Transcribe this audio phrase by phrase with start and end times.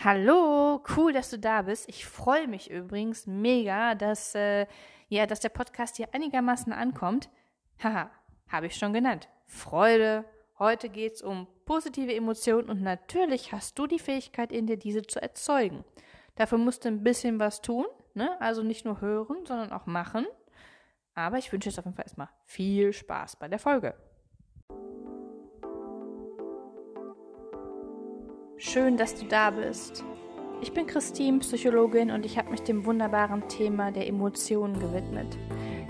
[0.00, 1.88] Hallo, cool, dass du da bist.
[1.88, 4.68] Ich freue mich übrigens mega, dass, äh,
[5.08, 7.28] ja, dass der Podcast hier einigermaßen ankommt.
[7.82, 8.08] Haha,
[8.46, 9.28] habe ich schon genannt.
[9.46, 10.24] Freude.
[10.60, 15.20] Heute geht's um positive Emotionen und natürlich hast du die Fähigkeit in dir, diese zu
[15.20, 15.84] erzeugen.
[16.36, 18.40] Dafür musst du ein bisschen was tun, ne?
[18.40, 20.28] Also nicht nur hören, sondern auch machen.
[21.14, 23.96] Aber ich wünsche jetzt auf jeden Fall erstmal viel Spaß bei der Folge.
[28.60, 30.04] Schön, dass du da bist.
[30.60, 35.38] Ich bin Christine, Psychologin und ich habe mich dem wunderbaren Thema der Emotionen gewidmet.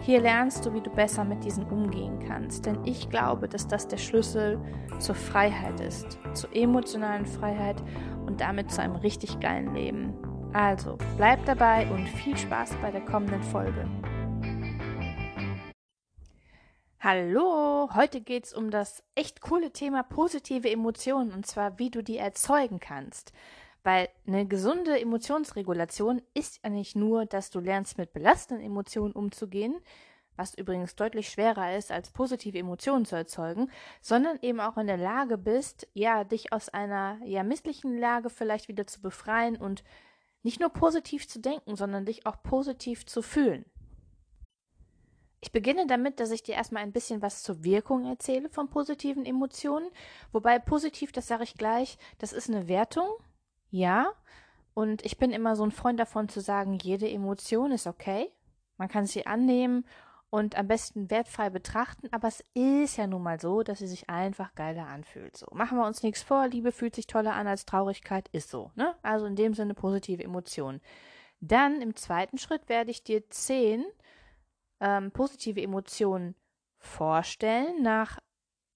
[0.03, 3.89] Hier lernst du, wie du besser mit diesen umgehen kannst, denn ich glaube, dass das
[3.89, 4.61] der Schlüssel
[4.99, 7.83] zur Freiheit ist, zur emotionalen Freiheit
[8.27, 10.13] und damit zu einem richtig geilen Leben.
[10.53, 13.87] Also, bleib dabei und viel Spaß bei der kommenden Folge.
[17.01, 22.17] Hallo, heute geht's um das echt coole Thema positive Emotionen und zwar wie du die
[22.17, 23.33] erzeugen kannst.
[23.85, 29.79] Weil eine gesunde Emotionsregulation ist ja nicht nur, dass du lernst mit belastenden Emotionen umzugehen,
[30.35, 34.97] was übrigens deutlich schwerer ist, als positive Emotionen zu erzeugen, sondern eben auch in der
[34.97, 39.85] Lage bist, ja, dich aus einer ja misslichen Lage vielleicht wieder zu befreien und
[40.43, 43.67] nicht nur positiv zu denken, sondern dich auch positiv zu fühlen.
[45.41, 49.25] Ich beginne damit, dass ich dir erstmal ein bisschen was zur Wirkung erzähle von positiven
[49.25, 49.89] Emotionen.
[50.33, 53.09] Wobei positiv, das sage ich gleich, das ist eine Wertung.
[53.71, 54.13] Ja.
[54.75, 58.33] Und ich bin immer so ein Freund davon zu sagen, jede Emotion ist okay.
[58.77, 59.85] Man kann sie annehmen
[60.31, 64.11] und am besten wertfrei betrachten, aber es ist ja nun mal so, dass sie sich
[64.11, 65.37] einfach geiler anfühlt.
[65.37, 68.71] So, machen wir uns nichts vor, Liebe fühlt sich toller an als Traurigkeit, ist so,
[68.77, 68.95] ne?
[69.03, 70.81] Also in dem Sinne positive Emotionen.
[71.41, 73.85] Dann im zweiten Schritt werde ich dir zehn
[74.81, 76.35] ähm, positive Emotionen
[76.79, 78.19] vorstellen nach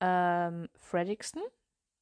[0.00, 1.42] ähm, Fredrickson.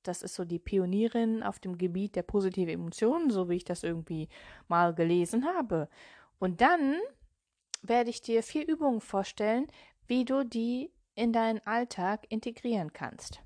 [0.03, 3.83] Das ist so die Pionierin auf dem Gebiet der positiven Emotionen, so wie ich das
[3.83, 4.29] irgendwie
[4.69, 5.89] mal gelesen habe.
[6.39, 6.97] Und dann
[7.83, 9.67] werde ich dir vier Übungen vorstellen,
[10.07, 13.43] wie du die in deinen Alltag integrieren kannst.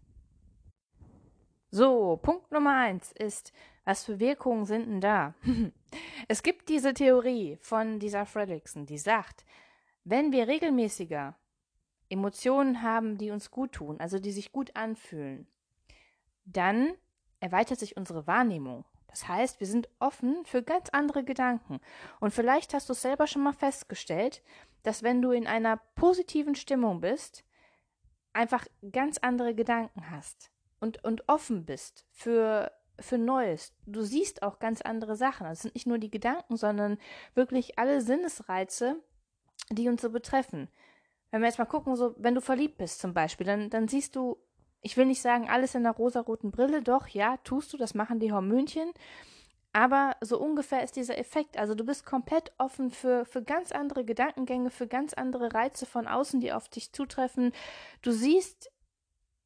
[1.70, 3.52] So, Punkt Nummer eins ist,
[3.84, 5.34] was für Wirkungen sind denn da?
[6.28, 9.44] es gibt diese Theorie von dieser Fredrickson, die sagt,
[10.04, 11.36] wenn wir regelmäßiger
[12.08, 15.46] Emotionen haben, die uns gut tun, also die sich gut anfühlen,
[16.44, 16.92] dann
[17.40, 18.84] erweitert sich unsere Wahrnehmung.
[19.08, 21.80] Das heißt, wir sind offen für ganz andere Gedanken.
[22.20, 24.42] Und vielleicht hast du es selber schon mal festgestellt,
[24.82, 27.44] dass wenn du in einer positiven Stimmung bist,
[28.32, 30.50] einfach ganz andere Gedanken hast
[30.80, 33.72] und, und offen bist für, für Neues.
[33.86, 35.46] Du siehst auch ganz andere Sachen.
[35.46, 36.98] Also es sind nicht nur die Gedanken, sondern
[37.34, 39.00] wirklich alle Sinnesreize,
[39.70, 40.68] die uns so betreffen.
[41.30, 44.14] Wenn wir jetzt mal gucken, so, wenn du verliebt bist zum Beispiel, dann, dann siehst
[44.14, 44.38] du,
[44.82, 48.20] ich will nicht sagen, alles in einer rosaroten Brille, doch, ja, tust du, das machen
[48.20, 48.92] die Hormönchen.
[49.72, 51.58] Aber so ungefähr ist dieser Effekt.
[51.58, 56.06] Also du bist komplett offen für, für ganz andere Gedankengänge, für ganz andere Reize von
[56.06, 57.50] außen, die auf dich zutreffen.
[58.00, 58.70] Du siehst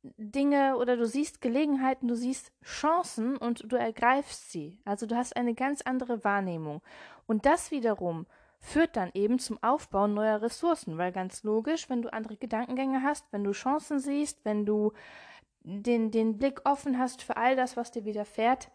[0.03, 4.79] Dinge oder du siehst Gelegenheiten, du siehst Chancen und du ergreifst sie.
[4.85, 6.83] Also du hast eine ganz andere Wahrnehmung.
[7.27, 8.27] Und das wiederum
[8.59, 13.33] führt dann eben zum Aufbau neuer Ressourcen, weil ganz logisch, wenn du andere Gedankengänge hast,
[13.33, 14.93] wenn du Chancen siehst, wenn du
[15.61, 18.71] den, den Blick offen hast für all das, was dir widerfährt,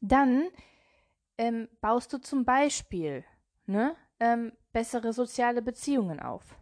[0.00, 0.48] dann
[1.36, 3.24] ähm, baust du zum Beispiel
[3.66, 6.56] ne, ähm, bessere soziale Beziehungen auf.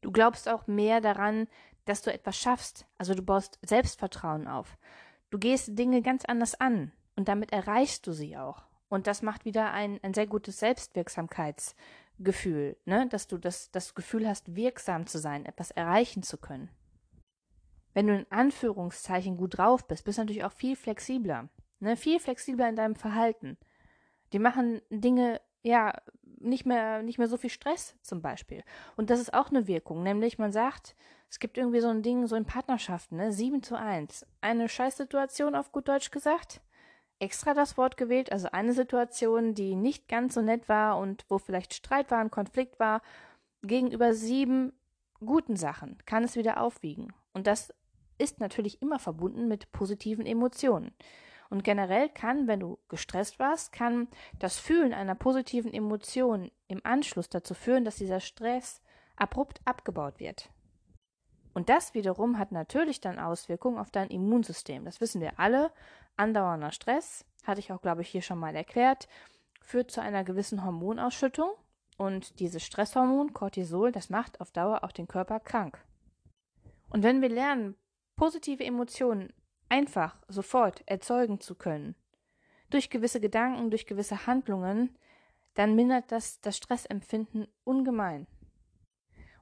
[0.00, 1.46] Du glaubst auch mehr daran,
[1.84, 4.78] dass du etwas schaffst, also du baust Selbstvertrauen auf.
[5.30, 8.62] Du gehst Dinge ganz anders an und damit erreichst du sie auch.
[8.90, 13.06] Und das macht wieder ein, ein sehr gutes Selbstwirksamkeitsgefühl, ne?
[13.08, 16.68] dass du das, das Gefühl hast, wirksam zu sein, etwas erreichen zu können.
[17.94, 21.48] Wenn du in Anführungszeichen gut drauf bist, bist du natürlich auch viel flexibler,
[21.78, 21.96] ne?
[21.96, 23.56] viel flexibler in deinem Verhalten.
[24.32, 25.92] Die machen Dinge, ja,
[26.40, 28.64] nicht mehr, nicht mehr so viel Stress zum Beispiel.
[28.96, 30.96] Und das ist auch eine Wirkung, nämlich man sagt,
[31.28, 33.30] es gibt irgendwie so ein Ding, so in Partnerschaften, ne?
[33.30, 34.26] 7 zu 1.
[34.40, 36.60] Eine Scheißsituation auf gut Deutsch gesagt
[37.20, 41.38] extra das Wort gewählt, also eine Situation, die nicht ganz so nett war und wo
[41.38, 43.02] vielleicht Streit war, ein Konflikt war,
[43.62, 44.72] gegenüber sieben
[45.20, 47.12] guten Sachen kann es wieder aufwiegen.
[47.32, 47.72] Und das
[48.18, 50.94] ist natürlich immer verbunden mit positiven Emotionen.
[51.50, 54.08] Und generell kann, wenn du gestresst warst, kann
[54.38, 58.80] das Fühlen einer positiven Emotion im Anschluss dazu führen, dass dieser Stress
[59.16, 60.48] abrupt abgebaut wird.
[61.52, 64.84] Und das wiederum hat natürlich dann Auswirkungen auf dein Immunsystem.
[64.84, 65.72] Das wissen wir alle.
[66.20, 69.08] Andauernder Stress, hatte ich auch, glaube ich, hier schon mal erklärt,
[69.62, 71.50] führt zu einer gewissen Hormonausschüttung.
[71.96, 75.82] Und dieses Stresshormon, Cortisol, das macht auf Dauer auch den Körper krank.
[76.88, 77.76] Und wenn wir lernen,
[78.16, 79.32] positive Emotionen
[79.68, 81.94] einfach sofort erzeugen zu können,
[82.68, 84.96] durch gewisse Gedanken, durch gewisse Handlungen,
[85.54, 88.26] dann mindert das das Stressempfinden ungemein.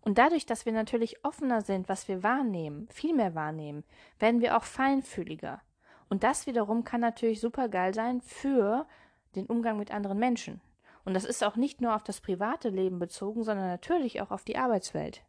[0.00, 3.84] Und dadurch, dass wir natürlich offener sind, was wir wahrnehmen, viel mehr wahrnehmen,
[4.18, 5.60] werden wir auch feinfühliger.
[6.08, 8.86] Und das wiederum kann natürlich super geil sein für
[9.34, 10.60] den Umgang mit anderen Menschen.
[11.04, 14.44] Und das ist auch nicht nur auf das private Leben bezogen, sondern natürlich auch auf
[14.44, 15.22] die Arbeitswelt.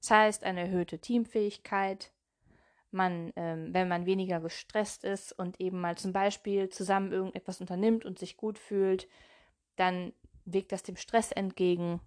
[0.00, 2.10] Das heißt, eine erhöhte Teamfähigkeit,
[2.90, 8.04] man, ähm, wenn man weniger gestresst ist und eben mal zum Beispiel zusammen irgendetwas unternimmt
[8.04, 9.08] und sich gut fühlt,
[9.76, 10.12] dann
[10.44, 12.00] wirkt das dem Stress entgegen.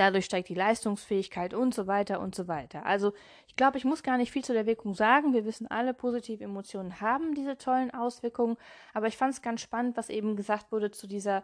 [0.00, 2.86] Dadurch steigt die Leistungsfähigkeit und so weiter und so weiter.
[2.86, 3.12] Also
[3.46, 5.34] ich glaube, ich muss gar nicht viel zu der Wirkung sagen.
[5.34, 8.56] Wir wissen alle, positive Emotionen haben diese tollen Auswirkungen.
[8.94, 11.42] Aber ich fand es ganz spannend, was eben gesagt wurde zu dieser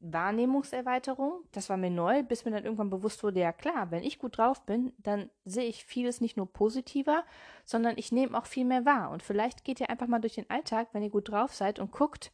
[0.00, 1.44] Wahrnehmungserweiterung.
[1.52, 4.36] Das war mir neu, bis mir dann irgendwann bewusst wurde, ja klar, wenn ich gut
[4.36, 7.22] drauf bin, dann sehe ich vieles nicht nur positiver,
[7.64, 9.12] sondern ich nehme auch viel mehr wahr.
[9.12, 11.92] Und vielleicht geht ihr einfach mal durch den Alltag, wenn ihr gut drauf seid und
[11.92, 12.32] guckt,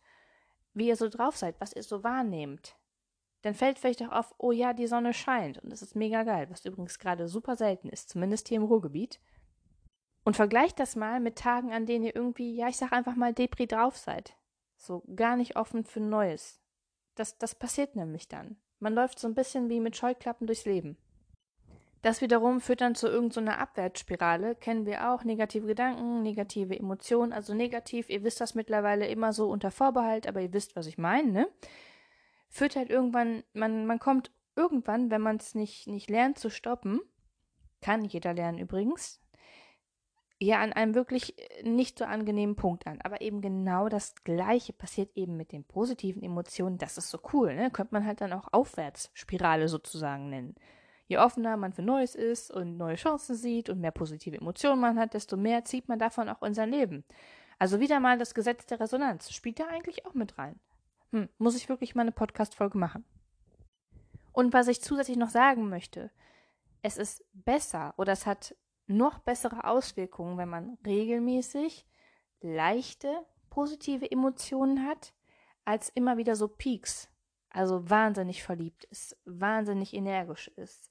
[0.73, 2.75] wie ihr so drauf seid, was ihr so wahrnehmt
[3.43, 6.49] dann fällt vielleicht auch auf, oh ja, die Sonne scheint und das ist mega geil,
[6.51, 9.21] was übrigens gerade super selten ist, zumindest hier im Ruhrgebiet.
[10.25, 13.33] Und vergleicht das mal mit Tagen, an denen ihr irgendwie, ja, ich sag einfach mal
[13.35, 14.37] Depri drauf seid.
[14.77, 16.61] So gar nicht offen für Neues.
[17.17, 18.57] Das, das passiert nämlich dann.
[18.79, 20.97] Man läuft so ein bisschen wie mit Scheuklappen durchs Leben.
[22.03, 24.57] Das wiederum führt dann zu irgendeiner so Abwärtsspirale.
[24.57, 25.23] Kennen wir auch.
[25.23, 27.33] Negative Gedanken, negative Emotionen.
[27.33, 30.99] Also negativ, ihr wisst das mittlerweile immer so unter Vorbehalt, aber ihr wisst, was ich
[30.99, 31.49] meine, ne?
[32.53, 37.01] Führt halt irgendwann, man, man kommt irgendwann, wenn man es nicht, nicht lernt zu stoppen,
[37.81, 39.21] kann jeder lernen übrigens,
[40.39, 43.01] ja an einem wirklich äh, nicht so angenehmen Punkt an.
[43.03, 46.79] Aber eben genau das Gleiche passiert eben mit den positiven Emotionen.
[46.79, 47.71] Das ist so cool, ne?
[47.71, 50.55] Könnte man halt dann auch Aufwärtsspirale sozusagen nennen.
[51.07, 54.99] Je offener man für Neues ist und neue Chancen sieht und mehr positive Emotionen man
[54.99, 57.05] hat, desto mehr zieht man davon auch in sein Leben.
[57.59, 59.31] Also wieder mal das Gesetz der Resonanz.
[59.33, 60.61] Spielt da eigentlich auch mit rein
[61.13, 63.05] hm, muss ich wirklich mal eine Podcast-Folge machen.
[64.33, 66.11] Und was ich zusätzlich noch sagen möchte,
[66.83, 68.57] es ist besser oder es hat
[68.87, 71.87] noch bessere Auswirkungen, wenn man regelmäßig
[72.41, 75.13] leichte positive Emotionen hat,
[75.65, 77.09] als immer wieder so Peaks.
[77.51, 80.91] Also wahnsinnig verliebt ist, wahnsinnig energisch ist,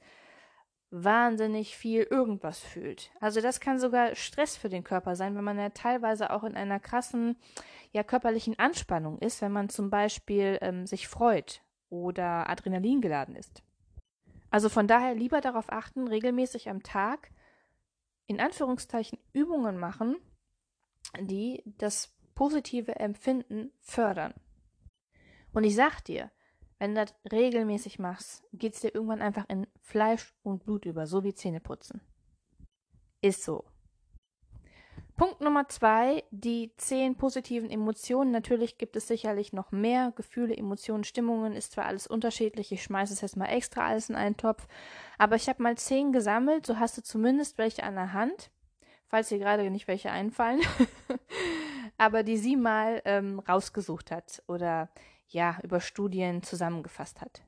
[0.92, 3.12] wahnsinnig viel irgendwas fühlt.
[3.22, 6.56] Also das kann sogar Stress für den Körper sein, wenn man ja teilweise auch in
[6.56, 7.38] einer krassen,
[7.94, 13.64] ja körperlichen Anspannung ist, wenn man zum Beispiel ähm, sich freut oder Adrenalin geladen ist.
[14.50, 17.32] Also von daher lieber darauf achten, regelmäßig am Tag
[18.28, 20.18] in Anführungszeichen Übungen machen,
[21.20, 24.34] die das positive Empfinden fördern.
[25.54, 26.32] Und ich sag dir,
[26.82, 31.06] wenn du das regelmäßig machst, geht es dir irgendwann einfach in Fleisch und Blut über,
[31.06, 32.02] so wie Zähneputzen.
[33.22, 33.66] Ist so.
[35.16, 38.32] Punkt Nummer zwei, die zehn positiven Emotionen.
[38.32, 42.72] Natürlich gibt es sicherlich noch mehr Gefühle, Emotionen, Stimmungen, ist zwar alles unterschiedlich.
[42.72, 44.68] Ich schmeiße es jetzt mal extra alles in einen Topf.
[45.20, 48.50] Aber ich habe mal zehn gesammelt, so hast du zumindest welche an der Hand,
[49.08, 50.62] falls dir gerade nicht welche einfallen.
[52.00, 54.90] aber die sie mal ähm, rausgesucht hat oder
[55.34, 57.42] ja, über Studien zusammengefasst hat.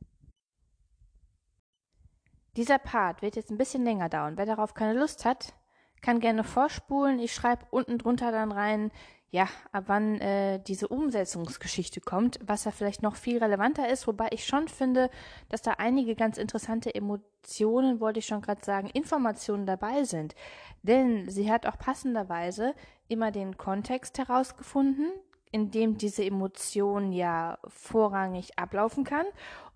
[2.56, 4.38] Dieser Part wird jetzt ein bisschen länger dauern.
[4.38, 5.54] Wer darauf keine Lust hat,
[6.02, 7.20] kann gerne vorspulen.
[7.20, 8.92] Ich schreibe unten drunter dann rein,
[9.34, 14.28] ja, ab wann äh, diese Umsetzungsgeschichte kommt, was ja vielleicht noch viel relevanter ist, wobei
[14.30, 15.10] ich schon finde,
[15.50, 20.36] dass da einige ganz interessante Emotionen, wollte ich schon gerade sagen, Informationen dabei sind.
[20.84, 22.76] Denn sie hat auch passenderweise
[23.08, 25.12] immer den Kontext herausgefunden,
[25.54, 29.28] in dem diese Emotion ja vorrangig ablaufen kann.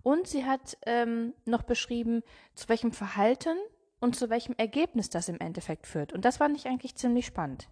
[0.02, 2.22] Und sie hat ähm, noch beschrieben,
[2.54, 3.56] zu welchem Verhalten
[4.00, 6.12] und zu welchem Ergebnis das im Endeffekt führt.
[6.12, 7.68] Und das fand ich eigentlich ziemlich spannend.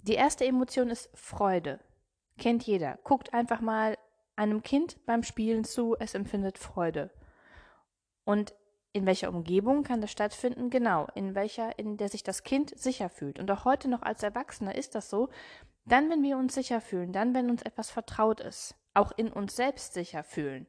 [0.00, 1.80] Die erste Emotion ist Freude.
[2.38, 2.98] Kennt jeder.
[3.04, 3.98] Guckt einfach mal
[4.34, 7.10] einem Kind beim Spielen zu, es empfindet Freude.
[8.24, 8.54] Und
[8.94, 10.70] in welcher Umgebung kann das stattfinden?
[10.70, 13.38] Genau, in welcher, in der sich das Kind sicher fühlt.
[13.38, 15.28] Und auch heute noch als Erwachsener ist das so,
[15.86, 19.56] dann, wenn wir uns sicher fühlen, dann, wenn uns etwas vertraut ist, auch in uns
[19.56, 20.66] selbst sicher fühlen,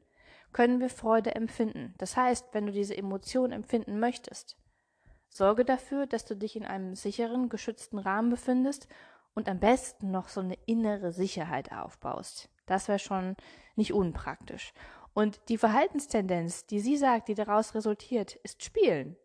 [0.53, 1.93] können wir Freude empfinden.
[1.97, 4.57] Das heißt, wenn du diese Emotion empfinden möchtest,
[5.29, 8.88] sorge dafür, dass du dich in einem sicheren, geschützten Rahmen befindest
[9.33, 12.50] und am besten noch so eine innere Sicherheit aufbaust.
[12.65, 13.36] Das wäre schon
[13.75, 14.74] nicht unpraktisch.
[15.13, 19.15] Und die Verhaltenstendenz, die sie sagt, die daraus resultiert, ist Spielen.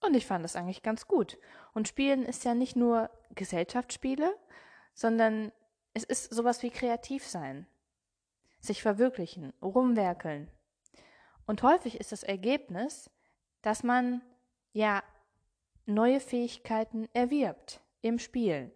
[0.00, 1.38] Und ich fand das eigentlich ganz gut.
[1.74, 4.36] Und Spielen ist ja nicht nur Gesellschaftsspiele,
[4.94, 5.52] sondern
[5.94, 7.66] es ist sowas wie kreativ sein,
[8.60, 10.50] sich verwirklichen, rumwerkeln.
[11.46, 13.10] Und häufig ist das Ergebnis,
[13.62, 14.22] dass man
[14.72, 15.02] ja
[15.86, 18.72] neue Fähigkeiten erwirbt im Spiel.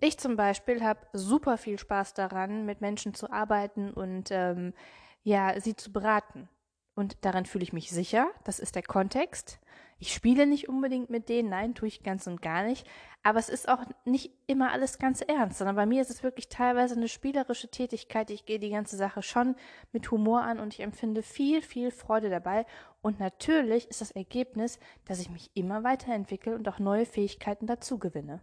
[0.00, 4.74] Ich zum Beispiel habe super viel Spaß daran, mit Menschen zu arbeiten und ähm,
[5.22, 6.48] ja, sie zu beraten.
[6.94, 8.30] Und daran fühle ich mich sicher.
[8.44, 9.58] Das ist der Kontext.
[10.04, 12.86] Ich spiele nicht unbedingt mit denen, nein, tue ich ganz und gar nicht.
[13.22, 16.50] Aber es ist auch nicht immer alles ganz ernst, sondern bei mir ist es wirklich
[16.50, 18.28] teilweise eine spielerische Tätigkeit.
[18.28, 19.56] Ich gehe die ganze Sache schon
[19.92, 22.66] mit Humor an und ich empfinde viel, viel Freude dabei.
[23.00, 27.98] Und natürlich ist das Ergebnis, dass ich mich immer weiterentwickle und auch neue Fähigkeiten dazu
[27.98, 28.42] gewinne.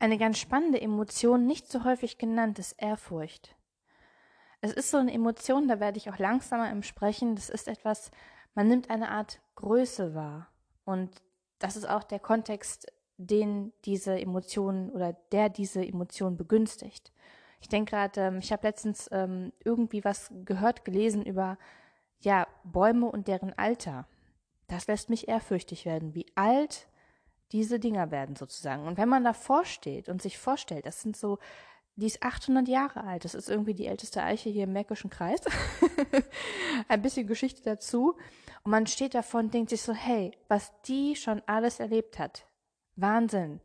[0.00, 3.54] Eine ganz spannende Emotion, nicht so häufig genannt, ist Ehrfurcht.
[4.60, 7.36] Es ist so eine Emotion, da werde ich auch langsamer im Sprechen.
[7.36, 8.10] Das ist etwas,
[8.56, 10.48] man nimmt eine Art Größe wahr.
[10.84, 11.22] Und
[11.58, 17.12] das ist auch der Kontext, den diese Emotionen oder der diese Emotionen begünstigt.
[17.60, 21.58] Ich denke gerade, ähm, ich habe letztens ähm, irgendwie was gehört, gelesen über
[22.20, 24.06] ja, Bäume und deren Alter.
[24.68, 26.88] Das lässt mich ehrfürchtig werden, wie alt
[27.52, 28.86] diese Dinger werden sozusagen.
[28.86, 31.38] Und wenn man davor steht und sich vorstellt, das sind so
[31.96, 33.24] die ist 800 Jahre alt.
[33.24, 35.40] Das ist irgendwie die älteste Eiche hier im Märkischen Kreis.
[36.88, 38.16] Ein bisschen Geschichte dazu.
[38.62, 42.46] Und man steht davor und denkt sich so, hey, was die schon alles erlebt hat.
[42.96, 43.60] Wahnsinn.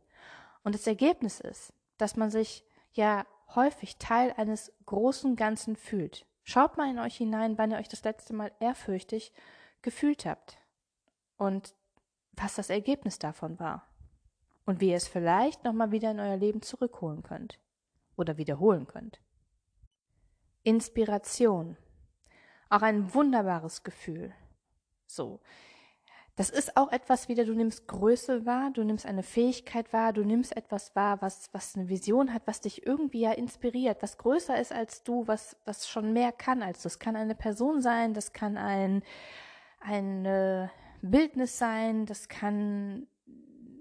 [0.64, 6.24] Und das Ergebnis ist, dass man sich ja häufig Teil eines großen Ganzen fühlt.
[6.42, 9.32] Schaut mal in euch hinein, wann ihr euch das letzte Mal ehrfürchtig
[9.82, 10.56] gefühlt habt.
[11.36, 11.74] Und
[12.32, 13.86] was das Ergebnis davon war.
[14.64, 17.58] Und wie ihr es vielleicht nochmal wieder in euer Leben zurückholen könnt
[18.22, 19.20] oder wiederholen könnt.
[20.62, 21.76] Inspiration.
[22.70, 24.32] Auch ein wunderbares Gefühl.
[25.06, 25.40] So.
[26.36, 30.24] Das ist auch etwas wieder, du nimmst Größe wahr, du nimmst eine Fähigkeit wahr, du
[30.24, 34.58] nimmst etwas wahr, was, was eine Vision hat, was dich irgendwie ja inspiriert, was größer
[34.58, 36.88] ist als du, was, was schon mehr kann als du.
[36.88, 39.02] Es kann eine Person sein, das kann ein,
[39.80, 40.70] ein
[41.02, 43.06] Bildnis sein, das kann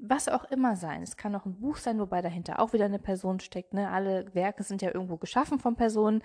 [0.02, 1.04] was auch immer sein.
[1.04, 3.74] Es kann auch ein Buch sein, wobei dahinter auch wieder eine Person steckt.
[3.74, 3.90] Ne?
[3.90, 6.24] Alle Werke sind ja irgendwo geschaffen von Personen.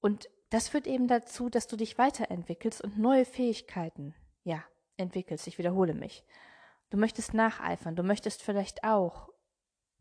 [0.00, 4.14] Und das führt eben dazu, dass du dich weiterentwickelst und neue Fähigkeiten,
[4.44, 4.64] ja,
[4.96, 5.46] entwickelst.
[5.46, 6.24] Ich wiederhole mich.
[6.90, 7.94] Du möchtest nacheifern.
[7.94, 9.28] Du möchtest vielleicht auch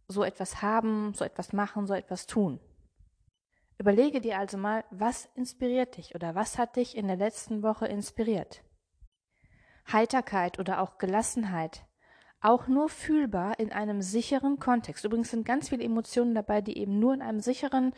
[0.08, 2.60] so etwas haben, so etwas machen, so etwas tun.
[3.78, 7.88] Überlege dir also mal, was inspiriert dich oder was hat dich in der letzten Woche
[7.88, 8.64] inspiriert?
[9.92, 11.86] Heiterkeit oder auch Gelassenheit
[12.42, 15.06] auch nur fühlbar in einem sicheren Kontext.
[15.06, 17.94] Übrigens sind ganz viele Emotionen dabei, die eben nur in einem sicheren,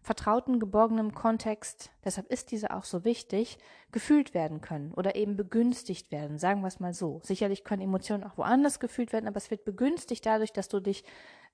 [0.00, 3.58] vertrauten, geborgenen Kontext, deshalb ist diese auch so wichtig,
[3.92, 7.20] gefühlt werden können oder eben begünstigt werden, sagen wir es mal so.
[7.24, 11.04] Sicherlich können Emotionen auch woanders gefühlt werden, aber es wird begünstigt dadurch, dass du dich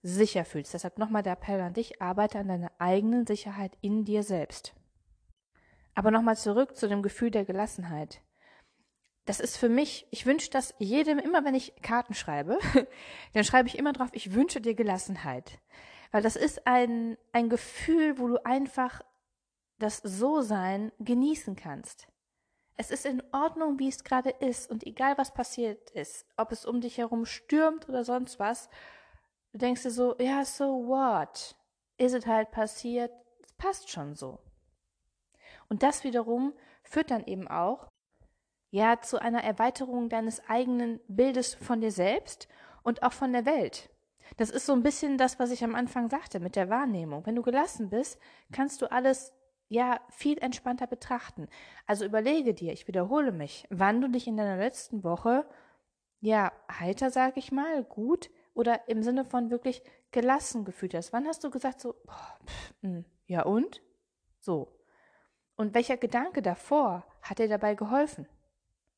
[0.02, 0.74] sicher fühlst.
[0.74, 4.74] Deshalb nochmal der Appell an dich, arbeite an deiner eigenen Sicherheit in dir selbst.
[5.94, 8.20] Aber nochmal zurück zu dem Gefühl der Gelassenheit
[9.24, 12.58] das ist für mich, ich wünsche das jedem, immer wenn ich Karten schreibe,
[13.32, 15.58] dann schreibe ich immer drauf, ich wünsche dir Gelassenheit.
[16.10, 19.00] Weil das ist ein, ein Gefühl, wo du einfach
[19.78, 22.06] das So-Sein genießen kannst.
[22.76, 26.66] Es ist in Ordnung, wie es gerade ist und egal was passiert ist, ob es
[26.66, 28.68] um dich herum stürmt oder sonst was,
[29.52, 31.56] du denkst dir so, ja, so what?
[31.96, 33.12] Ist es halt passiert,
[33.44, 34.40] es passt schon so.
[35.68, 36.52] Und das wiederum
[36.82, 37.88] führt dann eben auch
[38.74, 42.48] ja zu einer Erweiterung deines eigenen Bildes von dir selbst
[42.82, 43.88] und auch von der Welt.
[44.36, 47.24] Das ist so ein bisschen das, was ich am Anfang sagte mit der Wahrnehmung.
[47.24, 48.18] Wenn du gelassen bist,
[48.50, 49.32] kannst du alles
[49.68, 51.46] ja viel entspannter betrachten.
[51.86, 55.46] Also überlege dir, ich wiederhole mich, wann du dich in deiner letzten Woche
[56.18, 61.12] ja heiter, sag ich mal, gut oder im Sinne von wirklich gelassen gefühlt hast.
[61.12, 63.82] Wann hast du gesagt so, boah, pff, mh, hm, ja und
[64.40, 64.80] so?
[65.54, 68.26] Und welcher Gedanke davor hat dir dabei geholfen?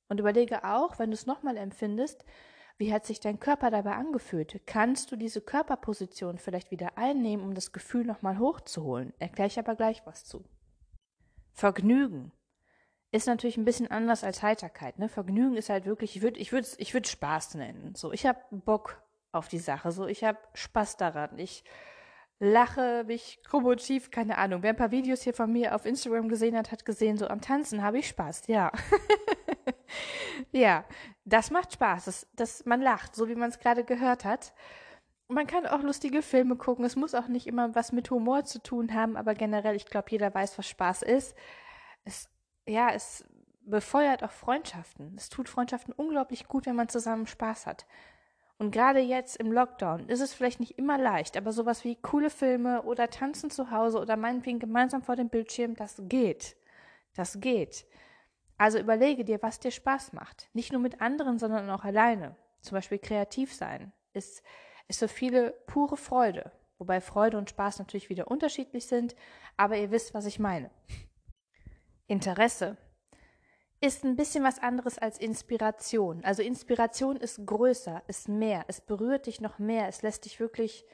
[0.09, 2.25] Und überlege auch, wenn du es nochmal empfindest,
[2.79, 4.61] wie hat sich dein Körper dabei angefühlt?
[4.67, 9.15] Kannst du diese Körperposition vielleicht wieder einnehmen, um das Gefühl nochmal hochzuholen?
[9.19, 10.45] Erkläre ich aber gleich was zu.
[11.53, 12.33] Vergnügen
[13.13, 14.99] ist natürlich ein bisschen anders als Heiterkeit.
[14.99, 15.09] Ne?
[15.09, 17.95] Vergnügen ist halt wirklich, ich würde ich würd, ich würd Spaß nennen.
[17.95, 19.91] So, ich habe Bock auf die Sache.
[19.91, 21.39] So, ich habe Spaß daran.
[21.39, 21.65] Ich
[22.39, 24.63] lache mich krumm und schief, keine Ahnung.
[24.63, 27.41] Wer ein paar Videos hier von mir auf Instagram gesehen hat, hat gesehen, so am
[27.41, 28.71] Tanzen habe ich Spaß, ja.
[30.53, 30.85] ja,
[31.25, 34.53] das macht Spaß, das, das, man lacht, so wie man es gerade gehört hat.
[35.29, 36.85] Man kann auch lustige Filme gucken.
[36.85, 40.11] Es muss auch nicht immer was mit Humor zu tun haben, aber generell, ich glaube,
[40.11, 41.37] jeder weiß, was Spaß ist.
[42.05, 42.31] Es,
[42.67, 43.25] ja, es
[43.63, 45.15] befeuert auch Freundschaften.
[45.17, 47.87] Es tut Freundschaften unglaublich gut, wenn man zusammen Spaß hat.
[48.59, 52.31] Und gerade jetzt im Lockdown ist es vielleicht nicht immer leicht, aber sowas wie coole
[52.31, 56.57] Filme oder Tanzen zu Hause oder meinetwegen gemeinsam vor dem Bildschirm, das geht.
[57.15, 57.87] Das geht.
[58.59, 60.49] Also überlege dir, was dir Spaß macht.
[60.55, 62.37] Nicht nur mit anderen, sondern auch alleine.
[62.61, 64.43] Zum Beispiel kreativ sein ist
[64.89, 69.15] ist für viele pure Freude, wobei Freude und Spaß natürlich wieder unterschiedlich sind,
[69.57, 70.71] aber ihr wisst, was ich meine.
[72.07, 72.77] Interesse
[73.81, 76.25] ist ein bisschen was anderes als Inspiration.
[76.25, 80.85] Also Inspiration ist größer, ist mehr, es berührt dich noch mehr, es lässt dich wirklich,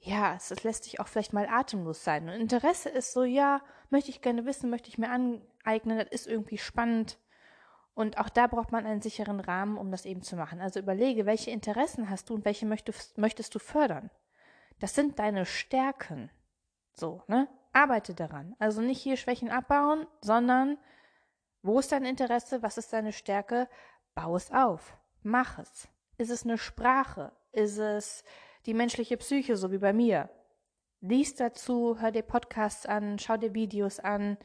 [0.00, 2.28] ja, es, es lässt dich auch vielleicht mal atemlos sein.
[2.28, 3.60] Und Interesse ist so, ja,
[3.90, 7.18] möchte ich gerne wissen, möchte ich mir aneignen, das ist irgendwie spannend.
[7.94, 10.60] Und auch da braucht man einen sicheren Rahmen, um das eben zu machen.
[10.60, 14.10] Also überlege, welche Interessen hast du und welche möchtest, möchtest du fördern.
[14.80, 16.30] Das sind deine Stärken.
[16.92, 17.48] So, ne?
[17.72, 18.54] Arbeite daran.
[18.58, 20.78] Also nicht hier Schwächen abbauen, sondern
[21.62, 22.62] wo ist dein Interesse?
[22.62, 23.68] Was ist deine Stärke?
[24.14, 24.96] Bau es auf.
[25.22, 25.88] Mach es.
[26.18, 27.32] Ist es eine Sprache?
[27.52, 28.24] Ist es
[28.66, 30.28] die menschliche Psyche, so wie bei mir?
[31.00, 34.38] Lies dazu, hör dir Podcasts an, schau dir Videos an,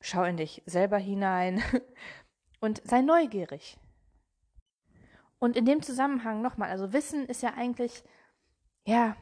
[0.00, 1.62] schau in dich selber hinein
[2.60, 3.78] und sei neugierig.
[5.38, 8.04] Und in dem Zusammenhang nochmal, also Wissen ist ja eigentlich,
[8.86, 9.16] ja,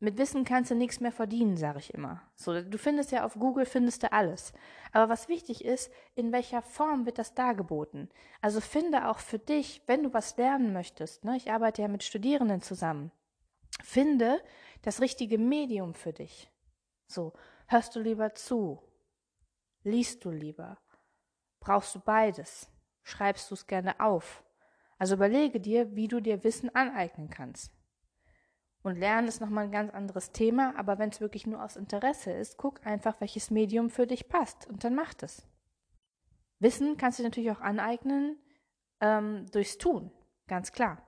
[0.00, 2.20] mit Wissen kannst du nichts mehr verdienen, sage ich immer.
[2.34, 4.52] So, du findest ja auf Google findest du alles.
[4.90, 8.10] Aber was wichtig ist, in welcher Form wird das dargeboten?
[8.40, 12.02] Also finde auch für dich, wenn du was lernen möchtest, ne, ich arbeite ja mit
[12.02, 13.12] Studierenden zusammen,
[13.82, 14.42] finde
[14.82, 16.50] das richtige Medium für dich.
[17.06, 17.32] So,
[17.66, 18.82] hörst du lieber zu?
[19.84, 20.78] Liest du lieber?
[21.60, 22.68] Brauchst du beides?
[23.02, 24.44] Schreibst du es gerne auf?
[24.98, 27.72] Also überlege dir, wie du dir Wissen aneignen kannst.
[28.82, 32.32] Und Lernen ist nochmal ein ganz anderes Thema, aber wenn es wirklich nur aus Interesse
[32.32, 35.46] ist, guck einfach, welches Medium für dich passt und dann mach es.
[36.58, 38.38] Wissen kannst du natürlich auch aneignen
[39.00, 40.10] ähm, durchs Tun,
[40.48, 41.00] ganz klar.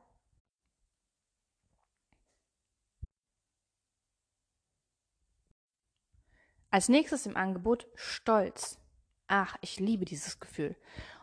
[6.74, 8.80] Als nächstes im Angebot Stolz.
[9.28, 10.74] Ach, ich liebe dieses Gefühl.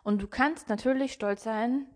[0.02, 1.86] Und du kannst natürlich stolz sein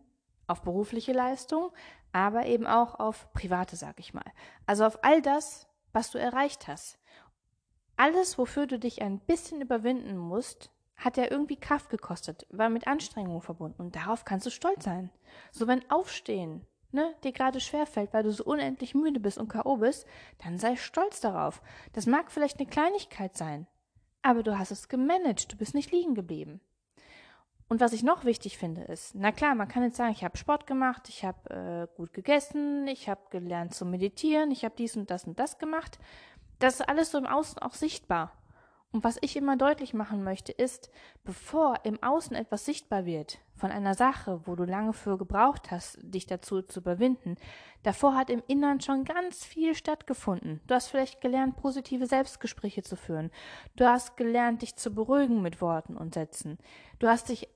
[0.46, 1.72] auf berufliche Leistung,
[2.12, 4.30] aber eben auch auf private, sag ich mal.
[4.66, 6.98] Also auf all das, was du erreicht hast.
[7.96, 12.86] Alles, wofür du dich ein bisschen überwinden musst, hat ja irgendwie Kraft gekostet, war mit
[12.86, 15.10] Anstrengung verbunden und darauf kannst du stolz sein.
[15.50, 16.66] So wenn Aufstehen
[16.97, 19.76] ne, dir gerade schwerfällt, weil du so unendlich müde bist und K.O.
[19.76, 20.06] bist,
[20.43, 21.63] dann sei stolz darauf.
[21.93, 23.67] Das mag vielleicht eine Kleinigkeit sein,
[24.23, 26.61] aber du hast es gemanagt, du bist nicht liegen geblieben.
[27.69, 30.39] Und was ich noch wichtig finde ist, na klar, man kann jetzt sagen, ich habe
[30.39, 31.50] Sport gemacht, ich habe
[31.93, 35.59] äh, gut gegessen, ich habe gelernt zu meditieren, ich habe dies und das und das
[35.59, 35.99] gemacht.
[36.61, 38.32] Das ist alles so im Außen auch sichtbar.
[38.92, 40.90] Und was ich immer deutlich machen möchte, ist,
[41.25, 45.99] bevor im Außen etwas sichtbar wird von einer Sache, wo du lange für gebraucht hast,
[46.02, 47.36] dich dazu zu überwinden,
[47.82, 50.60] davor hat im Innern schon ganz viel stattgefunden.
[50.66, 53.30] Du hast vielleicht gelernt, positive Selbstgespräche zu führen.
[53.76, 56.58] Du hast gelernt, dich zu beruhigen mit Worten und Sätzen.
[56.99, 57.49] Du hast dich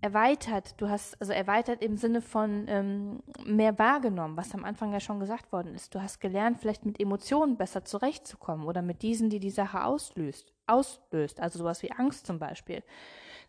[0.00, 5.00] erweitert, du hast also erweitert im Sinne von ähm, mehr wahrgenommen, was am Anfang ja
[5.00, 5.94] schon gesagt worden ist.
[5.94, 10.52] Du hast gelernt, vielleicht mit Emotionen besser zurechtzukommen oder mit diesen, die die Sache auslöst,
[10.66, 12.82] auslöst, also sowas wie Angst zum Beispiel.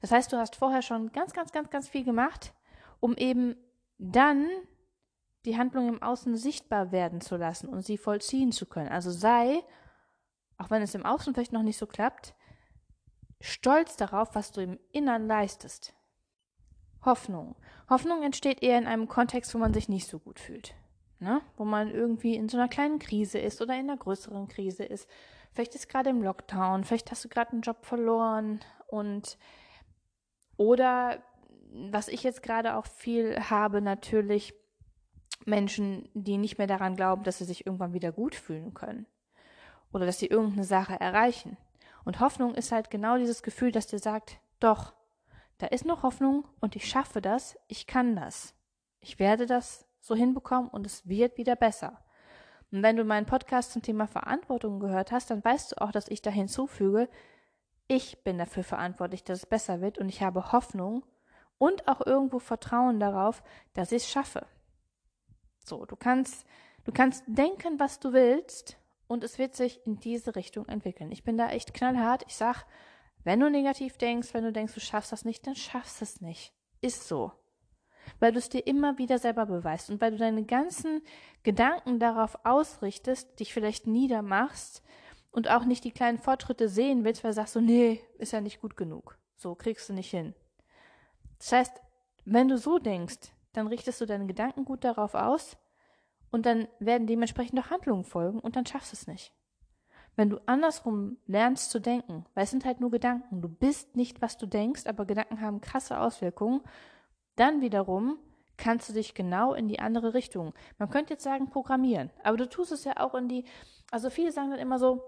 [0.02, 2.54] Das heißt, du hast vorher schon ganz, ganz, ganz, ganz viel gemacht,
[3.00, 3.56] um eben
[3.98, 4.48] dann
[5.46, 8.90] die Handlung im Außen sichtbar werden zu lassen und sie vollziehen zu können.
[8.90, 9.64] Also sei,
[10.58, 12.36] auch wenn es im Außen vielleicht noch nicht so klappt,
[13.42, 15.94] stolz darauf, was du im Innern leistest.
[17.04, 17.56] Hoffnung.
[17.90, 20.74] Hoffnung entsteht eher in einem Kontext, wo man sich nicht so gut fühlt.
[21.20, 21.42] Ne?
[21.56, 25.10] Wo man irgendwie in so einer kleinen Krise ist oder in einer größeren Krise ist.
[25.52, 29.38] Vielleicht ist gerade im Lockdown, vielleicht hast du gerade einen Job verloren und
[30.58, 31.24] oder
[31.72, 34.54] was ich jetzt gerade auch viel habe, natürlich
[35.46, 39.06] Menschen, die nicht mehr daran glauben, dass sie sich irgendwann wieder gut fühlen können
[39.92, 41.58] oder dass sie irgendeine Sache erreichen.
[42.06, 44.94] Und Hoffnung ist halt genau dieses Gefühl, das dir sagt, doch,
[45.58, 48.54] da ist noch Hoffnung und ich schaffe das, ich kann das.
[49.00, 52.04] Ich werde das so hinbekommen und es wird wieder besser.
[52.72, 56.10] Und wenn du meinen Podcast zum Thema Verantwortung gehört hast, dann weißt du auch, dass
[56.10, 57.10] ich da hinzufüge,
[57.88, 61.06] ich bin dafür verantwortlich, dass es besser wird und ich habe Hoffnung
[61.58, 63.42] und auch irgendwo Vertrauen darauf,
[63.74, 64.46] dass ich es schaffe.
[65.64, 66.46] So, du kannst,
[66.84, 71.12] du kannst denken, was du willst und es wird sich in diese Richtung entwickeln.
[71.12, 72.24] Ich bin da echt knallhart.
[72.28, 72.66] Ich sag,
[73.28, 76.54] wenn du negativ denkst, wenn du denkst, du schaffst das nicht, dann schaffst es nicht.
[76.80, 77.34] Ist so.
[78.22, 81.02] Weil du es dir immer wieder selber beweist und weil du deine ganzen
[81.44, 84.82] Gedanken darauf ausrichtest, dich vielleicht niedermachst
[85.30, 88.40] und auch nicht die kleinen Fortschritte sehen willst, weil du sagst so, nee, ist ja
[88.40, 89.18] nicht gut genug.
[89.36, 90.34] So kriegst du nicht hin.
[91.38, 91.82] Das heißt,
[92.24, 95.58] wenn du so denkst, dann richtest du deine Gedanken gut darauf aus
[96.32, 99.34] und dann werden dementsprechend auch Handlungen folgen und dann schaffst du es nicht.
[100.18, 104.20] Wenn du andersrum lernst zu denken, weil es sind halt nur Gedanken, du bist nicht,
[104.20, 106.62] was du denkst, aber Gedanken haben krasse Auswirkungen,
[107.36, 108.18] dann wiederum
[108.58, 110.56] kannst du dich genau in die andere Richtung.
[110.80, 112.10] Man könnte jetzt sagen, programmieren.
[112.24, 113.46] Aber du tust es ja auch in die,
[113.92, 115.04] also viele sagen dann immer so,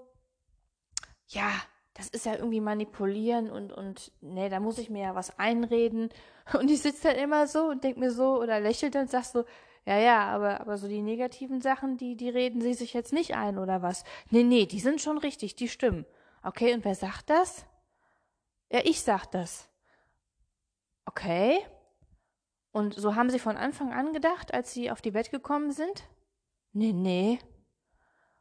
[1.27, 1.49] ja,
[1.95, 6.09] das ist ja irgendwie manipulieren und, und, nee, da muss ich mir ja was einreden.
[6.53, 9.43] Und ich sitze dann immer so und denk mir so oder lächelt und sag so,
[9.85, 13.35] ja, ja, aber, aber so die negativen Sachen, die, die reden sie sich jetzt nicht
[13.35, 14.03] ein oder was?
[14.29, 16.05] Nee, nee, die sind schon richtig, die stimmen.
[16.43, 17.65] Okay, und wer sagt das?
[18.71, 19.69] Ja, ich sag das.
[21.05, 21.59] Okay.
[22.71, 26.03] Und so haben sie von Anfang an gedacht, als sie auf die Welt gekommen sind?
[26.71, 27.39] Nee, nee.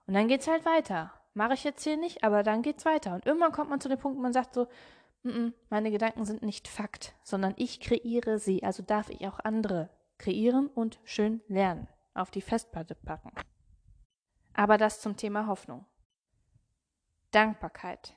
[0.06, 1.12] Und dann geht's halt weiter.
[1.32, 3.14] Mache ich jetzt hier nicht, aber dann geht's weiter.
[3.14, 4.66] Und irgendwann kommt man zu dem Punkt, man sagt so,
[5.24, 9.40] N -n, meine Gedanken sind nicht Fakt, sondern ich kreiere sie, also darf ich auch
[9.40, 13.32] andere kreieren und schön lernen, auf die Festplatte packen.
[14.52, 15.86] Aber das zum Thema Hoffnung.
[17.30, 18.16] Dankbarkeit.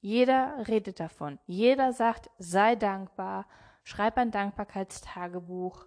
[0.00, 1.38] Jeder redet davon.
[1.46, 3.46] Jeder sagt, sei dankbar,
[3.84, 5.86] schreib ein Dankbarkeitstagebuch,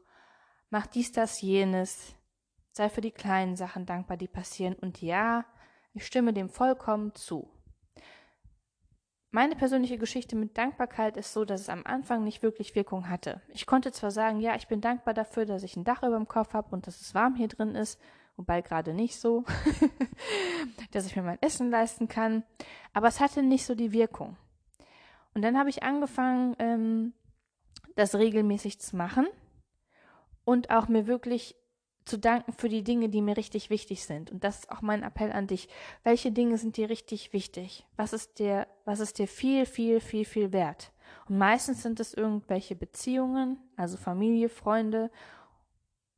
[0.69, 2.15] mach dies, das, jenes,
[2.71, 4.75] sei für die kleinen Sachen dankbar, die passieren.
[4.75, 5.45] Und ja,
[5.93, 7.56] ich stimme dem vollkommen zu.
[9.37, 13.39] Meine persönliche Geschichte mit Dankbarkeit ist so, dass es am Anfang nicht wirklich Wirkung hatte.
[13.49, 16.27] Ich konnte zwar sagen, ja, ich bin dankbar dafür, dass ich ein Dach über dem
[16.27, 18.01] Kopf habe und dass es warm hier drin ist,
[18.35, 19.43] wobei gerade nicht so,
[20.91, 22.45] dass ich mir mein Essen leisten kann,
[22.93, 24.37] aber es hatte nicht so die Wirkung.
[25.35, 27.13] Und dann habe ich angefangen, ähm,
[27.95, 29.27] das regelmäßig zu machen
[30.45, 31.55] und auch mir wirklich
[32.07, 34.31] zu danken für die Dinge, die mir richtig wichtig sind.
[34.31, 35.67] Und das ist auch mein Appell an dich.
[36.03, 37.85] Welche Dinge sind dir richtig wichtig?
[37.95, 40.91] Was ist dir, was ist dir viel, viel, viel, viel wert?
[41.27, 45.11] Und meistens sind es irgendwelche Beziehungen, also Familie, Freunde.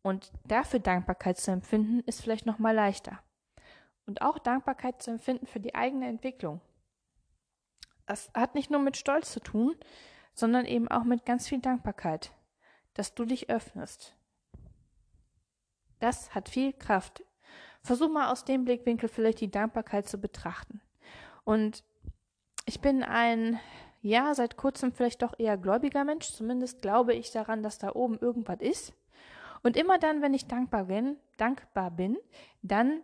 [0.02, 3.19] Und dafür Dankbarkeit zu empfinden, ist vielleicht noch mal leichter.
[4.06, 6.62] Und auch Dankbarkeit zu empfinden für die eigene Entwicklung.
[8.06, 9.75] Das hat nicht nur mit Stolz zu tun,
[10.34, 12.32] sondern eben auch mit ganz viel Dankbarkeit,
[12.93, 14.15] dass du dich öffnest.
[16.00, 17.24] Das hat viel Kraft.
[17.82, 20.82] Versuch mal aus dem Blickwinkel vielleicht die Dankbarkeit zu betrachten.
[21.44, 21.84] Und
[22.66, 23.60] ich bin ein,
[24.02, 26.32] ja, seit kurzem vielleicht doch eher gläubiger Mensch.
[26.32, 28.94] Zumindest glaube ich daran, dass da oben irgendwas ist.
[29.64, 32.18] Und immer dann, wenn ich dankbar bin, dankbar bin,
[32.62, 33.02] dann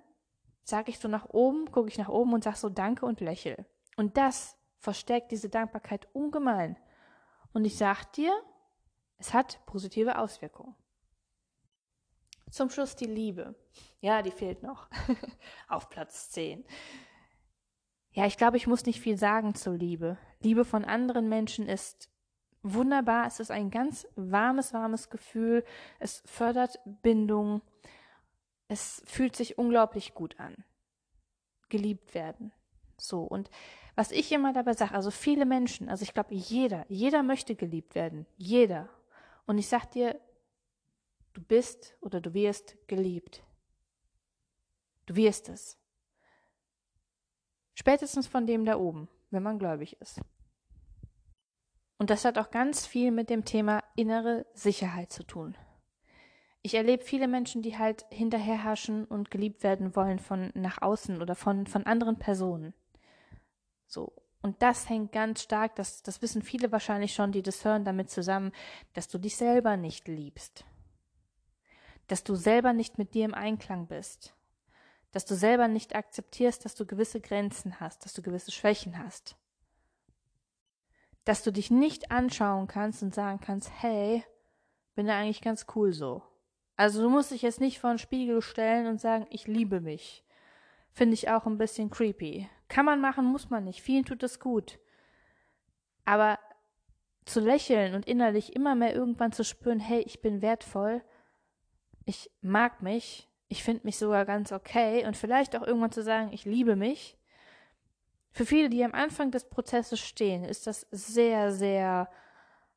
[0.64, 3.66] sage ich so nach oben, gucke ich nach oben und sage so Danke und lächel.
[3.98, 6.78] Und das verstärkt diese Dankbarkeit ungemein.
[7.54, 8.32] Und ich sag dir,
[9.18, 10.76] es hat positive Auswirkungen.
[12.56, 13.54] Zum Schluss die Liebe.
[14.00, 14.88] Ja, die fehlt noch.
[15.68, 16.64] Auf Platz 10.
[18.14, 20.18] Ja, ich glaube, ich muss nicht viel sagen zur Liebe.
[20.40, 22.10] Liebe von anderen Menschen ist
[22.64, 23.28] wunderbar.
[23.28, 25.66] Es ist ein ganz warmes, warmes Gefühl.
[26.00, 27.62] Es fördert Bindung.
[28.70, 30.64] Es fühlt sich unglaublich gut an.
[31.68, 32.54] Geliebt werden.
[32.98, 33.24] So.
[33.24, 33.50] Und
[33.96, 37.96] was ich immer dabei sage, also viele Menschen, also ich glaube jeder, jeder möchte geliebt
[37.96, 38.88] werden, jeder.
[39.46, 40.18] Und ich sag dir,
[41.36, 43.44] du bist oder du wirst geliebt.
[45.06, 45.78] Du wirst es.
[47.76, 50.22] Spätestens von dem da oben, wenn man gläubig ist.
[51.98, 55.56] Und das hat auch ganz viel mit dem Thema innere Sicherheit zu tun.
[56.62, 61.36] Ich erlebe viele Menschen, die halt hinterherhaschen und geliebt werden wollen von nach außen oder
[61.36, 62.74] von, von anderen Personen.
[63.86, 64.14] So.
[64.42, 68.10] Und das hängt ganz stark, das, das wissen viele wahrscheinlich schon, die das hören, damit
[68.10, 68.52] zusammen,
[68.94, 70.66] dass du dich selber nicht liebst.
[72.08, 74.36] Dass du selber nicht mit dir im Einklang bist.
[75.12, 79.36] Dass du selber nicht akzeptierst, dass du gewisse Grenzen hast, dass du gewisse Schwächen hast.
[81.24, 84.24] Dass du dich nicht anschauen kannst und sagen kannst, hey,
[84.96, 86.22] bin ja eigentlich ganz cool so.
[86.78, 90.24] Also du musst dich jetzt nicht vor den Spiegel stellen und sagen, ich liebe mich.
[90.92, 92.50] Finde ich auch ein bisschen creepy.
[92.68, 93.82] Kann man machen, muss man nicht.
[93.82, 94.80] Vielen tut es gut.
[96.06, 96.40] Aber
[97.26, 101.04] zu lächeln und innerlich immer mehr irgendwann zu spüren, hey, ich bin wertvoll,
[102.06, 106.32] ich mag mich, ich finde mich sogar ganz okay und vielleicht auch irgendwann zu sagen,
[106.32, 107.18] ich liebe mich.
[108.32, 112.10] Für viele, die am Anfang des Prozesses stehen, ist das sehr, sehr,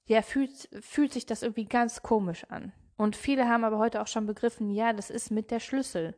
[0.06, 2.72] ja, fühlt, fühlt sich das irgendwie ganz komisch an.
[2.96, 6.16] Und viele haben aber heute auch schon begriffen, ja, das ist mit der Schlüssel.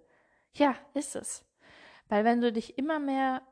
[0.52, 1.44] Ja, ist es.
[2.08, 3.42] Weil wenn du dich immer mehr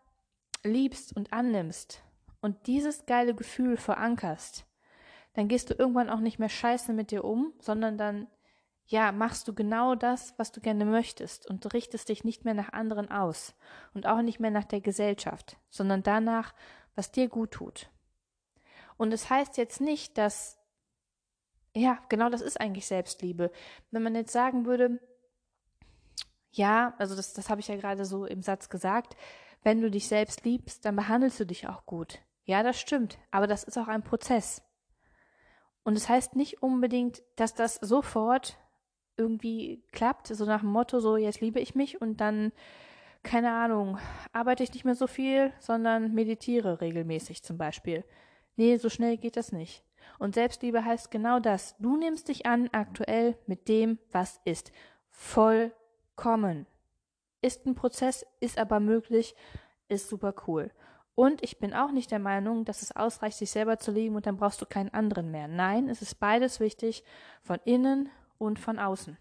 [0.65, 2.03] liebst und annimmst
[2.41, 4.67] und dieses geile Gefühl verankerst,
[5.35, 8.27] dann gehst du irgendwann auch nicht mehr scheiße mit dir um, sondern dann,
[8.91, 12.73] ja, machst du genau das, was du gerne möchtest und richtest dich nicht mehr nach
[12.73, 13.55] anderen aus
[13.93, 16.55] und auch nicht mehr nach der Gesellschaft, sondern danach,
[16.95, 17.91] was dir gut tut.
[18.97, 20.59] Und es das heißt jetzt nicht, dass,
[21.75, 23.53] ja, genau das ist eigentlich Selbstliebe.
[23.91, 24.99] Wenn man jetzt sagen würde,
[26.51, 29.17] ja, also das, das habe ich ja gerade so im Satz gesagt,
[29.63, 32.21] wenn du dich selbst liebst, dann behandelst du dich auch gut.
[32.45, 34.63] Ja, das stimmt, aber das ist auch ein Prozess.
[35.83, 38.59] Und es das heißt nicht unbedingt, dass das sofort
[39.19, 42.53] irgendwie klappt, so nach dem Motto, so jetzt liebe ich mich und dann,
[43.23, 43.99] keine Ahnung,
[44.33, 48.05] arbeite ich nicht mehr so viel, sondern meditiere regelmäßig zum Beispiel.
[48.57, 49.85] Nee, so schnell geht das nicht.
[50.19, 51.77] Und Selbstliebe heißt genau das.
[51.79, 54.73] Du nimmst dich an aktuell mit dem, was ist.
[55.11, 56.67] Vollkommen.
[57.41, 59.35] Ist ein Prozess, ist aber möglich,
[59.89, 60.71] ist super cool.
[61.15, 64.27] Und ich bin auch nicht der Meinung, dass es ausreicht, sich selber zu lieben und
[64.27, 65.49] dann brauchst du keinen anderen mehr.
[65.49, 67.03] Nein, es ist beides wichtig,
[67.43, 69.19] von innen und von außen.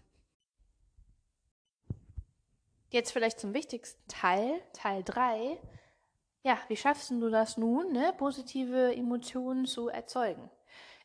[2.90, 5.58] Jetzt vielleicht zum wichtigsten Teil, Teil 3.
[6.42, 10.50] Ja, wie schaffst du das nun, ne, positive Emotionen zu erzeugen?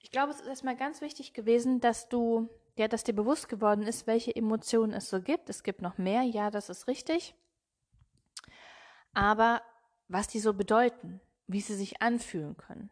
[0.02, 3.84] Ich glaube, es ist erstmal ganz wichtig gewesen, dass du, ja, dass dir bewusst geworden
[3.84, 5.50] ist, welche Emotionen es so gibt.
[5.50, 7.36] Es gibt noch mehr, ja, das ist richtig.
[9.14, 9.62] Aber
[10.08, 12.90] was die so bedeuten, wie sie sich anfühlen können.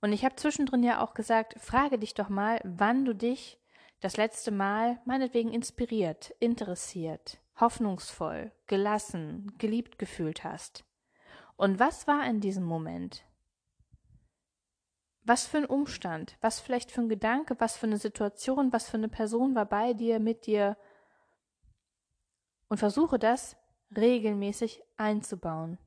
[0.00, 3.58] Und ich habe zwischendrin ja auch gesagt, frage dich doch mal, wann du dich
[4.04, 10.84] das letzte Mal meinetwegen inspiriert, interessiert, hoffnungsvoll, gelassen, geliebt gefühlt hast.
[11.56, 13.24] Und was war in diesem Moment?
[15.22, 18.98] Was für ein Umstand, was vielleicht für ein Gedanke, was für eine Situation, was für
[18.98, 20.76] eine Person war bei dir, mit dir?
[22.68, 23.56] Und versuche das
[23.96, 25.78] regelmäßig einzubauen.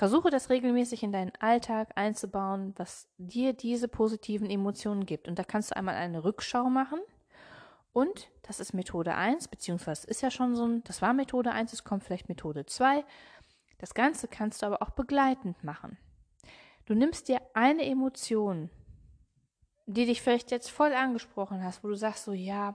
[0.00, 5.28] Versuche das regelmäßig in deinen Alltag einzubauen, was dir diese positiven Emotionen gibt.
[5.28, 7.00] Und da kannst du einmal eine Rückschau machen.
[7.92, 11.74] Und das ist Methode 1, beziehungsweise ist ja schon so ein, das war Methode 1,
[11.74, 13.04] es kommt vielleicht Methode 2.
[13.76, 15.98] Das Ganze kannst du aber auch begleitend machen.
[16.86, 18.70] Du nimmst dir eine Emotion,
[19.84, 22.74] die dich vielleicht jetzt voll angesprochen hast, wo du sagst so, ja,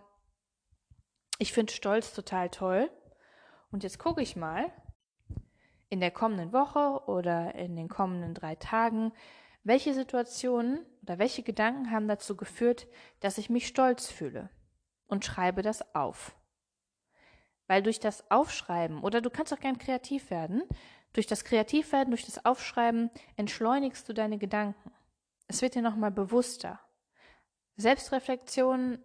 [1.40, 2.88] ich finde Stolz total toll.
[3.72, 4.72] Und jetzt gucke ich mal,
[5.90, 9.12] in der kommenden Woche oder in den kommenden drei Tagen,
[9.64, 12.88] welche Situationen oder welche Gedanken haben dazu geführt,
[13.20, 14.50] dass ich mich stolz fühle
[15.08, 16.36] und schreibe das auf.
[17.68, 20.64] Weil durch das Aufschreiben, oder du kannst auch gern kreativ werden,
[21.14, 24.92] durch das Kreativwerden, durch das Aufschreiben entschleunigst du deine Gedanken.
[25.48, 26.80] Es wird dir nochmal bewusster.
[27.78, 29.00] Selbstreflexion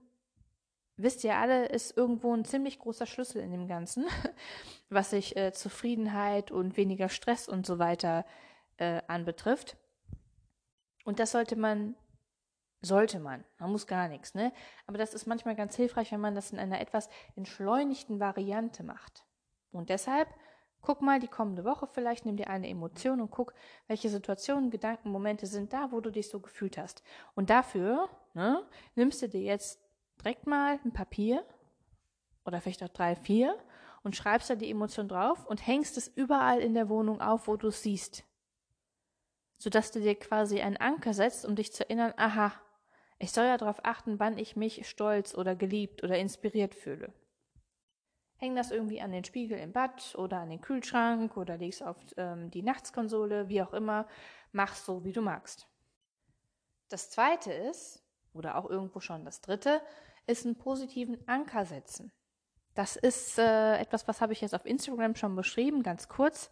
[0.96, 4.06] wisst ihr alle, ist irgendwo ein ziemlich großer Schlüssel in dem Ganzen,
[4.90, 8.26] was sich äh, Zufriedenheit und weniger Stress und so weiter
[8.76, 9.76] äh, anbetrifft.
[11.04, 11.94] Und das sollte man,
[12.82, 14.52] sollte man, man muss gar nichts, ne?
[14.86, 19.24] Aber das ist manchmal ganz hilfreich, wenn man das in einer etwas entschleunigten Variante macht.
[19.72, 20.28] Und deshalb
[20.82, 23.54] guck mal die kommende Woche vielleicht, nimm dir eine Emotion und guck,
[23.86, 27.02] welche Situationen, Gedanken, Momente sind da, wo du dich so gefühlt hast.
[27.34, 29.80] Und dafür ne, nimmst du dir jetzt
[30.18, 31.44] direkt mal ein Papier
[32.44, 33.56] oder vielleicht auch drei, vier
[34.02, 37.56] und schreibst da die Emotion drauf und hängst es überall in der Wohnung auf, wo
[37.56, 38.24] du es siehst.
[39.58, 42.52] Sodass du dir quasi einen Anker setzt, um dich zu erinnern, aha,
[43.18, 47.12] ich soll ja darauf achten, wann ich mich stolz oder geliebt oder inspiriert fühle.
[48.36, 51.98] Häng das irgendwie an den Spiegel im Bad oder an den Kühlschrank oder legst auf
[52.16, 54.08] ähm, die Nachtskonsole, wie auch immer,
[54.52, 55.68] mach so, wie du magst.
[56.88, 59.82] Das zweite ist, oder auch irgendwo schon das dritte,
[60.26, 62.12] ist einen positiven Anker setzen.
[62.74, 66.50] Das ist äh, etwas, was habe ich jetzt auf Instagram schon beschrieben, ganz kurz,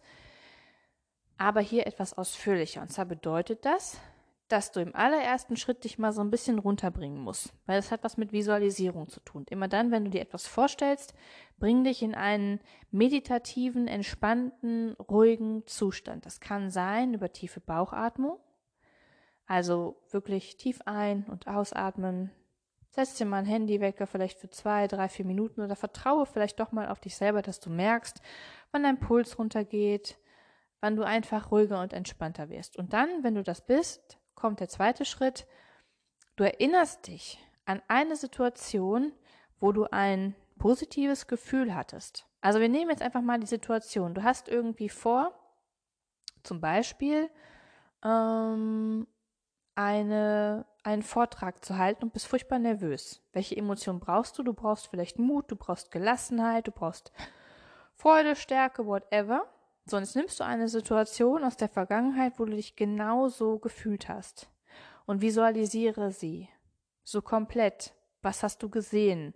[1.37, 2.81] aber hier etwas ausführlicher.
[2.81, 3.97] Und zwar bedeutet das,
[4.49, 8.03] dass du im allerersten Schritt dich mal so ein bisschen runterbringen musst, weil das hat
[8.03, 9.45] was mit Visualisierung zu tun.
[9.49, 11.13] Immer dann, wenn du dir etwas vorstellst,
[11.59, 12.59] bring dich in einen
[12.91, 16.25] meditativen, entspannten, ruhigen Zustand.
[16.25, 18.39] Das kann sein über tiefe Bauchatmung,
[19.45, 22.31] also wirklich tief ein- und ausatmen,
[22.91, 26.71] Setz dir mal ein Handywecker vielleicht für zwei, drei, vier Minuten oder vertraue vielleicht doch
[26.71, 28.21] mal auf dich selber, dass du merkst,
[28.71, 30.17] wann dein Puls runtergeht,
[30.81, 32.77] wann du einfach ruhiger und entspannter wirst.
[32.77, 35.45] Und dann, wenn du das bist, kommt der zweite Schritt.
[36.35, 39.11] Du erinnerst dich an eine Situation,
[39.59, 42.25] wo du ein positives Gefühl hattest.
[42.41, 44.13] Also wir nehmen jetzt einfach mal die Situation.
[44.13, 45.33] Du hast irgendwie vor,
[46.43, 47.29] zum Beispiel
[48.03, 49.05] ähm,
[49.79, 53.21] eine einen Vortrag zu halten und bist furchtbar nervös.
[53.33, 54.43] Welche Emotion brauchst du?
[54.43, 57.11] Du brauchst vielleicht Mut, du brauchst Gelassenheit, du brauchst
[57.95, 59.45] Freude, Stärke, whatever.
[59.85, 64.49] Sonst nimmst du eine Situation aus der Vergangenheit, wo du dich genau so gefühlt hast
[65.05, 66.49] und visualisiere sie.
[67.03, 67.93] So komplett.
[68.21, 69.33] Was hast du gesehen?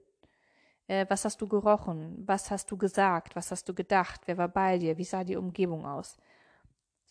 [0.88, 2.24] Äh, was hast du gerochen?
[2.26, 3.36] Was hast du gesagt?
[3.36, 4.22] Was hast du gedacht?
[4.26, 4.98] Wer war bei dir?
[4.98, 6.18] Wie sah die Umgebung aus?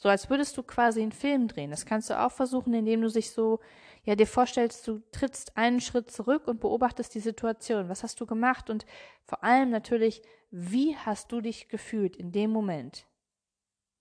[0.02, 1.70] So als würdest du quasi einen Film drehen.
[1.70, 3.60] Das kannst du auch versuchen, indem du sich so,
[4.02, 7.88] ja, dir vorstellst, du trittst einen Schritt zurück und beobachtest die Situation.
[7.88, 8.68] Was hast du gemacht?
[8.68, 8.84] Und
[9.22, 13.06] vor allem natürlich, wie hast du dich gefühlt in dem Moment?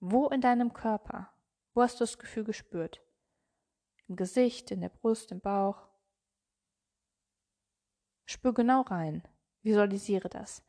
[0.00, 1.32] Wo in deinem Körper?
[1.72, 3.00] Wo hast du das Gefühl gespürt?
[4.08, 5.86] Im Gesicht, in der Brust, im Bauch?
[8.26, 9.22] Spür genau rein.
[9.62, 10.64] Visualisiere das.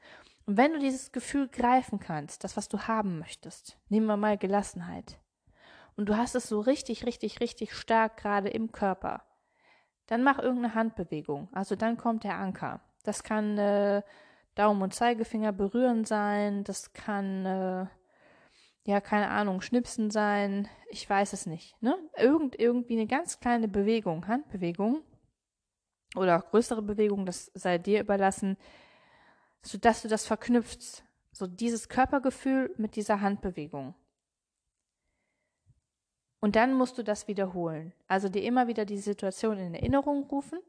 [0.45, 4.37] Und wenn du dieses Gefühl greifen kannst, das, was du haben möchtest, nehmen wir mal
[4.37, 5.17] Gelassenheit,
[5.95, 9.23] und du hast es so richtig, richtig, richtig stark gerade im Körper,
[10.07, 11.49] dann mach irgendeine Handbewegung.
[11.53, 12.81] Also dann kommt der Anker.
[13.03, 14.01] Das kann äh,
[14.55, 17.85] Daumen und Zeigefinger berühren sein, das kann, äh,
[18.85, 21.81] ja, keine Ahnung, Schnipsen sein, ich weiß es nicht.
[21.81, 21.97] Ne?
[22.17, 25.01] Irgend, irgendwie eine ganz kleine Bewegung, Handbewegung
[26.15, 28.57] oder auch größere Bewegung, das sei dir überlassen,
[29.61, 31.03] sodass du das verknüpfst.
[31.31, 33.95] So dieses Körpergefühl mit dieser Handbewegung.
[36.43, 37.93] Und dann musst du das wiederholen.
[38.09, 40.59] Also dir immer wieder die Situation in Erinnerung rufen,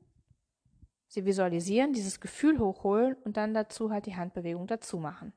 [1.08, 5.32] sie visualisieren, dieses Gefühl hochholen und dann dazu halt die Handbewegung dazu machen.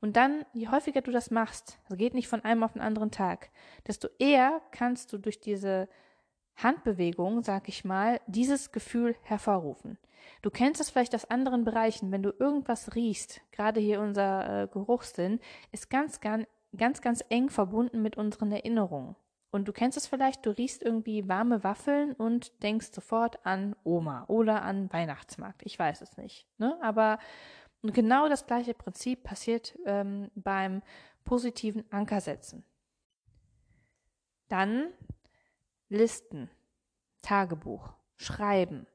[0.00, 3.10] Und dann, je häufiger du das machst, das geht nicht von einem auf den anderen
[3.10, 3.50] Tag,
[3.84, 5.88] desto eher kannst du durch diese
[6.54, 9.98] Handbewegung, sag ich mal, dieses Gefühl hervorrufen.
[10.42, 14.68] Du kennst es vielleicht aus anderen Bereichen, wenn du irgendwas riechst, gerade hier unser äh,
[14.68, 15.40] Geruchssinn,
[15.72, 19.16] ist ganz, ganz, ganz, ganz eng verbunden mit unseren Erinnerungen.
[19.54, 24.24] Und du kennst es vielleicht, du riechst irgendwie warme Waffeln und denkst sofort an Oma
[24.26, 25.62] oder an Weihnachtsmarkt.
[25.64, 26.48] Ich weiß es nicht.
[26.58, 26.76] Ne?
[26.82, 27.20] Aber
[27.82, 30.82] genau das gleiche Prinzip passiert ähm, beim
[31.22, 32.64] positiven Ankersetzen.
[34.48, 34.88] Dann
[35.88, 36.50] Listen,
[37.22, 38.88] Tagebuch, Schreiben.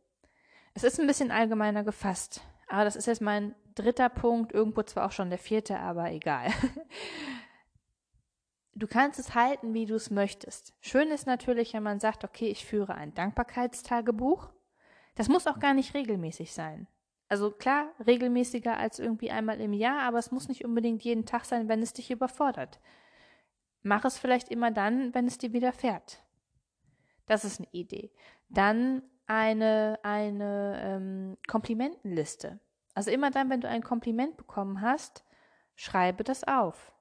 [0.73, 5.05] Es ist ein bisschen allgemeiner gefasst, aber das ist jetzt mein dritter Punkt, irgendwo zwar
[5.05, 6.51] auch schon der vierte, aber egal.
[8.79, 10.73] Du kannst es halten, wie du es möchtest.
[10.79, 14.49] Schön ist natürlich, wenn man sagt, okay, ich führe ein Dankbarkeitstagebuch.
[15.15, 16.87] Das muss auch gar nicht regelmäßig sein.
[17.27, 21.43] Also klar, regelmäßiger als irgendwie einmal im Jahr, aber es muss nicht unbedingt jeden Tag
[21.43, 22.79] sein, wenn es dich überfordert.
[23.81, 26.23] Mach es vielleicht immer dann, wenn es dir widerfährt.
[27.25, 28.13] Das ist eine Idee.
[28.47, 32.61] Dann eine, eine ähm, Komplimentenliste.
[32.93, 35.25] Also immer dann, wenn du ein Kompliment bekommen hast,
[35.75, 36.93] schreibe das auf.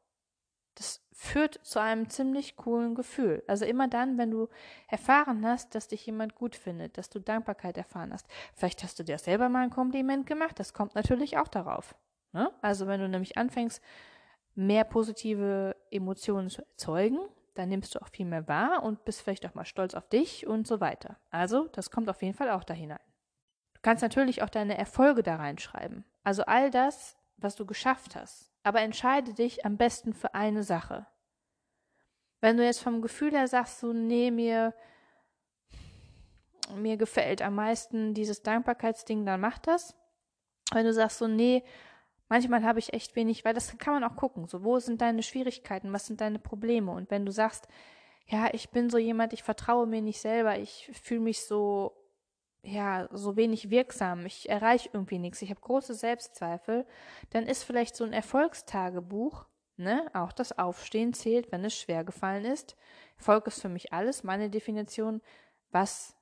[0.78, 3.42] Das führt zu einem ziemlich coolen Gefühl.
[3.48, 4.48] Also immer dann, wenn du
[4.86, 8.28] erfahren hast, dass dich jemand gut findet, dass du Dankbarkeit erfahren hast.
[8.54, 11.96] Vielleicht hast du dir selber mal ein Kompliment gemacht, das kommt natürlich auch darauf.
[12.32, 12.52] Ne?
[12.62, 13.82] Also wenn du nämlich anfängst,
[14.54, 17.18] mehr positive Emotionen zu erzeugen,
[17.54, 20.46] dann nimmst du auch viel mehr wahr und bist vielleicht auch mal stolz auf dich
[20.46, 21.18] und so weiter.
[21.30, 23.00] Also, das kommt auf jeden Fall auch da hinein.
[23.74, 26.04] Du kannst natürlich auch deine Erfolge da reinschreiben.
[26.22, 31.06] Also all das, was du geschafft hast aber entscheide dich am besten für eine Sache.
[32.42, 34.74] Wenn du jetzt vom Gefühl her sagst, so, nee, mir,
[36.76, 39.96] mir gefällt am meisten dieses Dankbarkeitsding, dann mach das.
[40.70, 41.64] Wenn du sagst, so, nee,
[42.28, 45.22] manchmal habe ich echt wenig, weil das kann man auch gucken, so, wo sind deine
[45.22, 46.92] Schwierigkeiten, was sind deine Probleme?
[46.92, 47.68] Und wenn du sagst,
[48.26, 51.97] ja, ich bin so jemand, ich vertraue mir nicht selber, ich fühle mich so
[52.68, 56.86] ja, so wenig wirksam, ich erreiche irgendwie nichts, ich habe große Selbstzweifel,
[57.30, 62.44] dann ist vielleicht so ein Erfolgstagebuch, ne, auch das Aufstehen zählt, wenn es schwer gefallen
[62.44, 62.76] ist.
[63.16, 65.20] Erfolg ist für mich alles, meine Definition,
[65.70, 66.14] was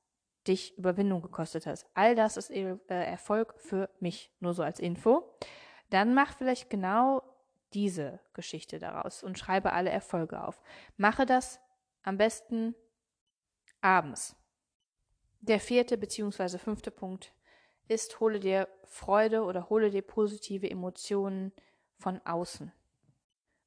[0.46, 1.84] dich Überwindung gekostet hat.
[1.94, 5.34] All das ist äh, Erfolg für mich, nur so als Info.
[5.90, 7.22] Dann mach vielleicht genau
[7.74, 10.62] diese Geschichte daraus und schreibe alle Erfolge auf.
[10.96, 11.60] Mache das
[12.02, 12.74] am besten
[13.80, 14.36] abends.
[15.46, 16.58] Der vierte bzw.
[16.58, 17.32] fünfte Punkt
[17.86, 21.52] ist, hole dir Freude oder hole dir positive Emotionen
[21.98, 22.72] von außen.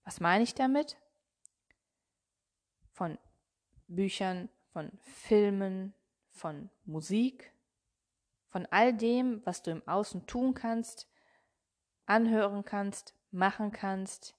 [0.03, 0.97] Was meine ich damit?
[2.91, 3.17] Von
[3.87, 5.93] Büchern, von Filmen,
[6.31, 7.53] von Musik,
[8.49, 11.09] von all dem, was du im Außen tun kannst,
[12.05, 14.35] anhören kannst, machen kannst,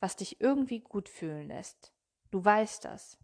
[0.00, 1.92] was dich irgendwie gut fühlen lässt.
[2.32, 3.16] Du weißt das.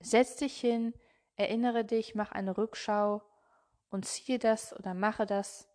[0.00, 0.92] Setz dich hin,
[1.36, 3.22] Erinnere dich, mach eine Rückschau
[3.90, 5.68] und ziehe das oder mache das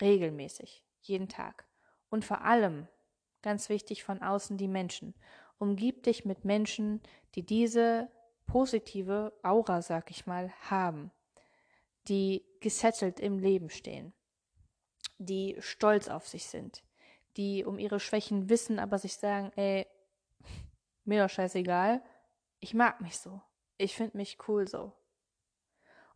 [0.00, 1.66] regelmäßig, jeden Tag.
[2.10, 2.88] Und vor allem,
[3.42, 5.14] ganz wichtig von außen, die Menschen.
[5.58, 7.00] Umgib dich mit Menschen,
[7.34, 8.10] die diese
[8.46, 11.10] positive Aura, sag ich mal, haben,
[12.08, 14.12] die gesettelt im Leben stehen,
[15.18, 16.82] die stolz auf sich sind,
[17.36, 19.86] die um ihre Schwächen wissen, aber sich sagen, ey,
[21.04, 22.02] mir doch scheißegal,
[22.58, 23.40] ich mag mich so.
[23.80, 24.92] Ich finde mich cool so.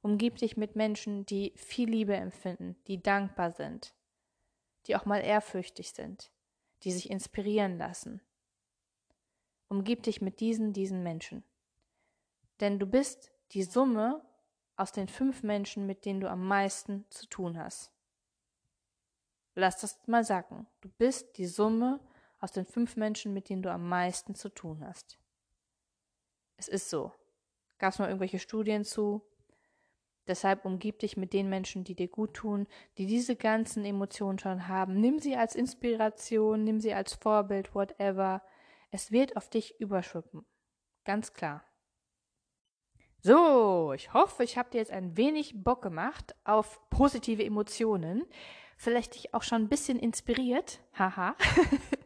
[0.02, 3.94] Umgib dich mit Menschen, die viel Liebe empfinden, die dankbar sind,
[4.86, 6.30] die auch mal ehrfürchtig sind,
[6.82, 8.20] die sich inspirieren lassen.
[9.68, 11.42] Umgib dich mit diesen, diesen Menschen.
[12.60, 14.22] Denn du bist die Summe
[14.76, 17.90] aus den fünf Menschen, mit denen du am meisten zu tun hast.
[19.54, 20.66] Lass das mal sagen.
[20.82, 21.98] Du bist die Summe
[22.40, 25.18] aus den fünf Menschen, mit denen du am meisten zu tun hast.
[26.58, 27.10] Es ist so.
[27.78, 29.22] Gab es mal irgendwelche Studien zu?
[30.26, 32.66] Deshalb umgib dich mit den Menschen, die dir gut tun,
[32.96, 35.00] die diese ganzen Emotionen schon haben.
[35.00, 38.42] Nimm sie als Inspiration, nimm sie als Vorbild, whatever.
[38.90, 40.46] Es wird auf dich überschüppen.
[41.04, 41.64] Ganz klar.
[43.20, 48.24] So, ich hoffe, ich habe dir jetzt ein wenig Bock gemacht auf positive Emotionen.
[48.76, 50.80] Vielleicht dich auch schon ein bisschen inspiriert.
[50.98, 51.34] Haha.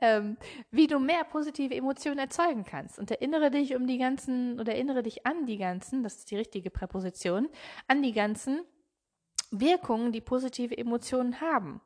[0.00, 0.36] ähm,
[0.70, 2.98] wie du mehr positive Emotionen erzeugen kannst.
[2.98, 6.36] Und erinnere dich um die ganzen, oder erinnere dich an die ganzen, das ist die
[6.36, 7.48] richtige Präposition,
[7.86, 8.62] an die ganzen
[9.50, 11.80] Wirkungen, die positive Emotionen haben.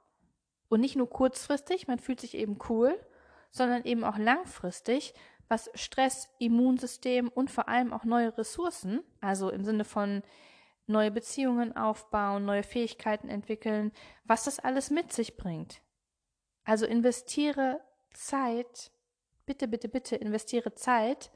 [0.68, 2.98] Und nicht nur kurzfristig, man fühlt sich eben cool,
[3.50, 5.14] sondern eben auch langfristig,
[5.48, 10.22] was Stress, Immunsystem und vor allem auch neue Ressourcen, also im Sinne von
[10.86, 13.92] neue Beziehungen aufbauen, neue Fähigkeiten entwickeln,
[14.24, 15.80] was das alles mit sich bringt.
[16.64, 17.80] Also investiere
[18.12, 18.90] Zeit,
[19.46, 21.30] bitte, bitte, bitte investiere Zeit,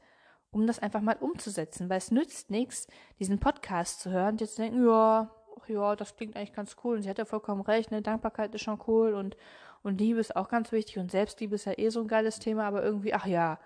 [0.51, 2.87] um das einfach mal umzusetzen, weil es nützt nichts,
[3.19, 5.31] diesen Podcast zu hören und jetzt zu denken, ja,
[5.67, 8.63] ja, das klingt eigentlich ganz cool und sie hat ja vollkommen recht, ne, Dankbarkeit ist
[8.63, 9.37] schon cool und,
[9.83, 12.63] und Liebe ist auch ganz wichtig und Selbstliebe ist ja eh so ein geiles Thema,
[12.65, 13.59] aber irgendwie, ach ja,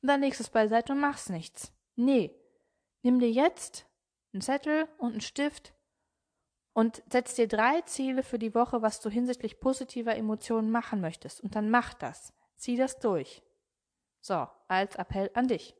[0.00, 1.72] und dann legst du es beiseite und machst nichts.
[1.96, 2.32] Nee,
[3.02, 3.86] nimm dir jetzt
[4.32, 5.72] einen Zettel und einen Stift
[6.78, 11.40] und setz dir drei Ziele für die Woche, was du hinsichtlich positiver Emotionen machen möchtest.
[11.40, 12.32] Und dann mach das.
[12.56, 13.42] Zieh das durch.
[14.20, 15.74] So, als Appell an dich.